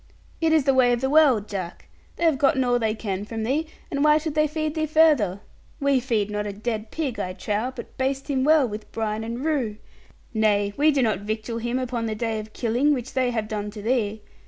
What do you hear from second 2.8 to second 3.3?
can